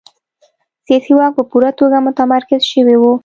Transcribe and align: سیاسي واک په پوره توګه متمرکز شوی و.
سیاسي 0.85 1.13
واک 1.15 1.31
په 1.37 1.43
پوره 1.51 1.69
توګه 1.79 1.97
متمرکز 2.05 2.61
شوی 2.71 2.95
و. 2.97 3.03